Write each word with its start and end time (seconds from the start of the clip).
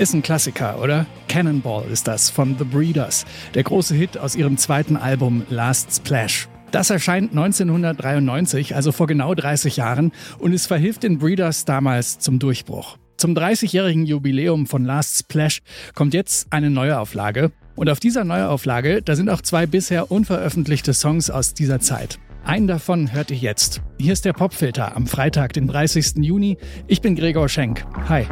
Ist 0.00 0.14
ein 0.14 0.22
Klassiker, 0.22 0.80
oder? 0.80 1.04
Cannonball 1.28 1.84
ist 1.92 2.08
das 2.08 2.30
von 2.30 2.56
The 2.58 2.64
Breeders, 2.64 3.26
der 3.52 3.64
große 3.64 3.94
Hit 3.94 4.16
aus 4.16 4.34
ihrem 4.34 4.56
zweiten 4.56 4.96
Album 4.96 5.42
Last 5.50 5.94
Splash. 5.94 6.48
Das 6.70 6.88
erscheint 6.88 7.32
1993, 7.32 8.74
also 8.74 8.92
vor 8.92 9.06
genau 9.06 9.34
30 9.34 9.76
Jahren, 9.76 10.12
und 10.38 10.54
es 10.54 10.66
verhilft 10.66 11.02
den 11.02 11.18
Breeders 11.18 11.66
damals 11.66 12.18
zum 12.18 12.38
Durchbruch. 12.38 12.96
Zum 13.18 13.34
30-jährigen 13.34 14.06
Jubiläum 14.06 14.66
von 14.66 14.86
Last 14.86 15.18
Splash 15.18 15.60
kommt 15.94 16.14
jetzt 16.14 16.50
eine 16.50 16.70
Neuauflage. 16.70 17.52
Und 17.76 17.90
auf 17.90 18.00
dieser 18.00 18.24
Neuauflage, 18.24 19.02
da 19.02 19.14
sind 19.14 19.28
auch 19.28 19.42
zwei 19.42 19.66
bisher 19.66 20.10
unveröffentlichte 20.10 20.94
Songs 20.94 21.28
aus 21.28 21.52
dieser 21.52 21.80
Zeit. 21.80 22.18
Einen 22.42 22.68
davon 22.68 23.12
hört 23.12 23.30
ihr 23.30 23.36
jetzt. 23.36 23.82
Hier 23.98 24.14
ist 24.14 24.24
der 24.24 24.32
Popfilter 24.32 24.96
am 24.96 25.06
Freitag, 25.06 25.52
den 25.52 25.68
30. 25.68 26.24
Juni. 26.24 26.56
Ich 26.86 27.02
bin 27.02 27.16
Gregor 27.16 27.50
Schenk. 27.50 27.84
Hi. 28.08 28.26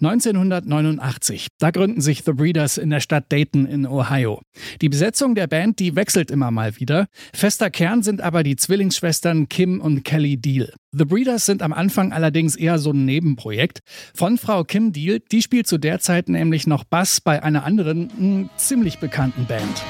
1989, 0.00 1.48
da 1.58 1.70
gründen 1.70 2.00
sich 2.00 2.22
The 2.24 2.32
Breeders 2.32 2.78
in 2.78 2.90
der 2.90 3.00
Stadt 3.00 3.30
Dayton 3.30 3.66
in 3.66 3.86
Ohio. 3.86 4.40
Die 4.80 4.88
Besetzung 4.88 5.34
der 5.34 5.46
Band, 5.46 5.78
die 5.78 5.96
wechselt 5.96 6.30
immer 6.30 6.50
mal 6.50 6.78
wieder. 6.78 7.06
Fester 7.34 7.70
Kern 7.70 8.02
sind 8.02 8.20
aber 8.20 8.42
die 8.42 8.56
Zwillingsschwestern 8.56 9.48
Kim 9.48 9.80
und 9.80 10.04
Kelly 10.04 10.36
Deal. 10.36 10.72
The 10.92 11.04
Breeders 11.04 11.46
sind 11.46 11.62
am 11.62 11.72
Anfang 11.72 12.12
allerdings 12.12 12.56
eher 12.56 12.78
so 12.78 12.90
ein 12.92 13.04
Nebenprojekt. 13.04 13.80
Von 14.14 14.38
Frau 14.38 14.64
Kim 14.64 14.92
Deal, 14.92 15.20
die 15.30 15.42
spielt 15.42 15.66
zu 15.66 15.78
der 15.78 16.00
Zeit 16.00 16.28
nämlich 16.28 16.66
noch 16.66 16.84
Bass 16.84 17.20
bei 17.20 17.42
einer 17.42 17.64
anderen, 17.64 18.06
mh, 18.06 18.10
hm, 18.16 18.50
ziemlich 18.56 18.98
bekannten 18.98 19.46
Band. 19.46 19.82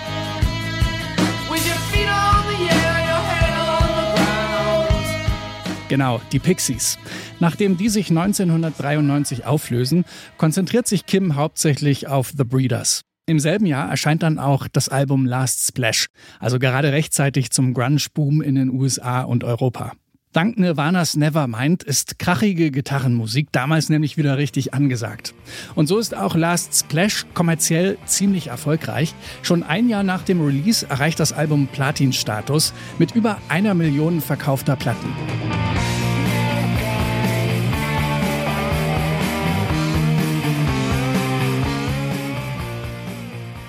Genau, 5.91 6.21
die 6.31 6.39
Pixies. 6.39 7.01
Nachdem 7.41 7.77
die 7.77 7.89
sich 7.89 8.11
1993 8.11 9.45
auflösen, 9.45 10.05
konzentriert 10.39 10.87
sich 10.87 11.05
Kim 11.05 11.35
hauptsächlich 11.35 12.07
auf 12.07 12.33
The 12.37 12.45
Breeders. 12.45 13.01
Im 13.27 13.41
selben 13.41 13.67
Jahr 13.67 13.91
erscheint 13.91 14.23
dann 14.23 14.39
auch 14.39 14.69
das 14.69 14.89
Album 14.89 15.27
Last 15.27 15.67
Splash, 15.67 16.07
also 16.39 16.61
gerade 16.61 16.93
rechtzeitig 16.93 17.51
zum 17.51 17.75
Grunge-Boom 17.75 18.41
in 18.41 18.55
den 18.55 18.71
USA 18.71 19.23
und 19.23 19.43
Europa. 19.43 19.95
Dank 20.33 20.61
Nirvanas 20.61 21.17
Nevermind 21.17 21.83
ist 21.83 22.21
krachige 22.21 22.71
Gitarrenmusik 22.71 23.49
damals 23.51 23.89
nämlich 23.89 24.17
wieder 24.17 24.39
richtig 24.39 24.73
angesagt. 24.73 25.35
Und 25.75 25.89
so 25.89 25.99
ist 25.99 26.17
auch 26.17 26.37
Last 26.37 26.73
Splash 26.79 27.27
kommerziell 27.35 27.99
ziemlich 28.05 28.47
erfolgreich. 28.47 29.13
Schon 29.43 29.65
ein 29.65 29.89
Jahr 29.89 30.05
nach 30.05 30.23
dem 30.23 30.41
Release 30.41 30.87
erreicht 30.89 31.19
das 31.19 31.33
Album 31.33 31.67
Platin-Status 31.67 32.75
mit 33.01 33.17
über 33.17 33.39
einer 33.49 33.75
Million 33.75 34.21
verkaufter 34.21 34.77
Platten. 34.77 35.09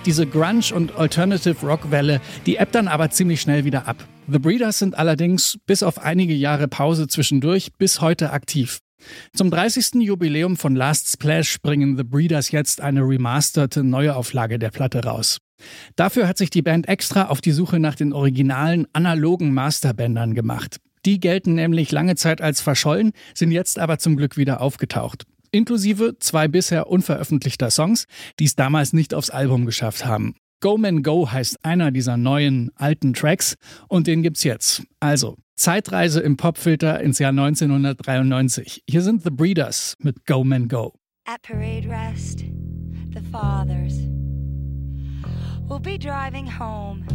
Diese 0.05 0.25
Grunge- 0.25 0.73
und 0.73 0.95
Alternative-Rock-Welle, 0.95 2.21
die 2.47 2.55
ebbt 2.55 2.73
dann 2.73 2.87
aber 2.87 3.11
ziemlich 3.11 3.39
schnell 3.39 3.65
wieder 3.65 3.87
ab. 3.87 4.07
The 4.27 4.39
Breeders 4.39 4.79
sind 4.79 4.97
allerdings 4.97 5.59
bis 5.67 5.83
auf 5.83 5.99
einige 5.99 6.33
Jahre 6.33 6.67
Pause 6.67 7.07
zwischendurch 7.07 7.71
bis 7.77 8.01
heute 8.01 8.31
aktiv. 8.31 8.79
Zum 9.33 9.51
30. 9.51 10.01
Jubiläum 10.01 10.57
von 10.57 10.75
Last 10.75 11.07
Splash 11.11 11.61
bringen 11.61 11.97
The 11.97 12.03
Breeders 12.03 12.49
jetzt 12.49 12.81
eine 12.81 13.01
remasterte 13.01 13.83
Neuauflage 13.83 14.57
der 14.57 14.71
Platte 14.71 15.03
raus. 15.03 15.37
Dafür 15.95 16.27
hat 16.27 16.39
sich 16.39 16.49
die 16.49 16.63
Band 16.63 16.87
extra 16.87 17.27
auf 17.27 17.39
die 17.39 17.51
Suche 17.51 17.79
nach 17.79 17.93
den 17.93 18.11
originalen 18.11 18.87
analogen 18.93 19.53
Masterbändern 19.53 20.33
gemacht. 20.33 20.77
Die 21.05 21.19
gelten 21.19 21.53
nämlich 21.53 21.91
lange 21.91 22.15
Zeit 22.15 22.41
als 22.41 22.59
verschollen, 22.61 23.11
sind 23.35 23.51
jetzt 23.51 23.77
aber 23.77 23.99
zum 23.99 24.17
Glück 24.17 24.35
wieder 24.35 24.61
aufgetaucht 24.61 25.25
inklusive 25.51 26.17
zwei 26.19 26.47
bisher 26.47 26.87
unveröffentlichter 26.87 27.69
Songs, 27.69 28.05
die 28.39 28.45
es 28.45 28.55
damals 28.55 28.93
nicht 28.93 29.13
aufs 29.13 29.29
Album 29.29 29.65
geschafft 29.65 30.05
haben. 30.05 30.35
Go 30.61 30.77
Man 30.77 31.01
Go 31.01 31.31
heißt 31.31 31.65
einer 31.65 31.91
dieser 31.91 32.17
neuen 32.17 32.71
alten 32.75 33.13
Tracks 33.13 33.55
und 33.87 34.07
den 34.07 34.21
gibt's 34.21 34.43
jetzt. 34.43 34.83
Also, 34.99 35.37
Zeitreise 35.55 36.21
im 36.21 36.37
Popfilter 36.37 36.99
ins 37.01 37.19
Jahr 37.19 37.29
1993. 37.29 38.83
Hier 38.87 39.01
sind 39.01 39.23
The 39.23 39.31
Breeders 39.31 39.95
mit 39.99 40.25
Go 40.25 40.43
Man 40.43 40.67
Go. 40.67 40.93
At 41.25 41.41
parade 41.43 41.87
rest, 41.87 42.39
the 43.13 43.21
fathers 43.31 43.93
will 45.67 45.79
be 45.79 45.97
driving 45.97 46.47
home. 46.47 47.05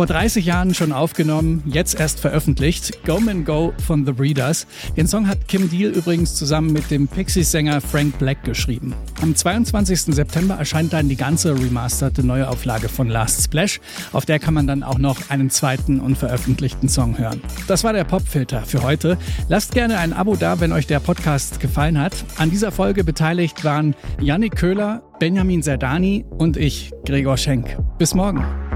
Vor 0.00 0.06
30 0.06 0.46
Jahren 0.46 0.72
schon 0.72 0.92
aufgenommen, 0.92 1.62
jetzt 1.66 2.00
erst 2.00 2.20
veröffentlicht. 2.20 3.04
Go 3.04 3.20
Man 3.20 3.44
Go 3.44 3.74
von 3.86 4.06
The 4.06 4.12
Breeders. 4.12 4.66
Den 4.96 5.06
Song 5.06 5.28
hat 5.28 5.46
Kim 5.46 5.68
Deal 5.68 5.90
übrigens 5.90 6.36
zusammen 6.36 6.72
mit 6.72 6.90
dem 6.90 7.06
Pixies-Sänger 7.06 7.82
Frank 7.82 8.18
Black 8.18 8.42
geschrieben. 8.42 8.94
Am 9.20 9.36
22. 9.36 10.14
September 10.14 10.54
erscheint 10.54 10.94
dann 10.94 11.10
die 11.10 11.16
ganze 11.16 11.54
remasterte 11.54 12.26
Neuauflage 12.26 12.88
von 12.88 13.10
Last 13.10 13.44
Splash. 13.44 13.78
Auf 14.14 14.24
der 14.24 14.38
kann 14.38 14.54
man 14.54 14.66
dann 14.66 14.82
auch 14.82 14.96
noch 14.96 15.28
einen 15.28 15.50
zweiten 15.50 16.00
unveröffentlichten 16.00 16.88
Song 16.88 17.18
hören. 17.18 17.42
Das 17.66 17.84
war 17.84 17.92
der 17.92 18.04
Popfilter 18.04 18.62
für 18.62 18.82
heute. 18.82 19.18
Lasst 19.50 19.74
gerne 19.74 19.98
ein 19.98 20.14
Abo 20.14 20.34
da, 20.34 20.60
wenn 20.60 20.72
euch 20.72 20.86
der 20.86 21.00
Podcast 21.00 21.60
gefallen 21.60 22.00
hat. 22.00 22.14
An 22.38 22.48
dieser 22.48 22.72
Folge 22.72 23.04
beteiligt 23.04 23.64
waren 23.64 23.94
Yannick 24.18 24.56
Köhler, 24.56 25.02
Benjamin 25.18 25.60
Serdani 25.60 26.24
und 26.30 26.56
ich, 26.56 26.90
Gregor 27.04 27.36
Schenk. 27.36 27.76
Bis 27.98 28.14
morgen. 28.14 28.69